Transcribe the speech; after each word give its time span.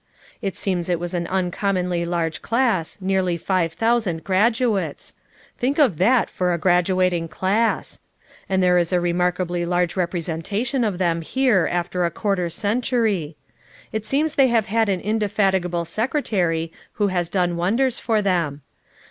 It 0.41 0.57
seems 0.57 0.89
it 0.89 0.99
was 0.99 1.13
an 1.13 1.27
uncommonly 1.27 2.05
large 2.05 2.41
class, 2.41 2.97
nearly 3.01 3.37
five 3.37 3.73
thousand 3.73 4.23
graduates; 4.23 5.13
think 5.59 5.77
of 5.77 5.97
that 5.99 6.27
for 6.27 6.51
a 6.51 6.57
graduating 6.57 7.27
class! 7.27 7.99
and 8.49 8.63
there 8.63 8.79
is 8.79 8.91
a 8.91 8.99
remarkably 8.99 9.63
large 9.63 9.95
representation 9.95 10.83
of 10.83 10.97
them 10.97 11.21
here 11.21 11.69
after 11.71 12.03
a 12.03 12.09
quar 12.09 12.35
ter 12.37 12.49
century. 12.49 13.37
It 13.91 14.03
seems 14.03 14.33
they 14.33 14.47
have 14.47 14.65
had 14.65 14.89
an 14.89 15.01
inde 15.01 15.21
fatigable 15.31 15.85
secretary 15.85 16.71
who 16.93 17.09
has 17.09 17.29
done 17.29 17.55
wonders 17.55 17.99
for 17.99 18.23
them. 18.23 18.63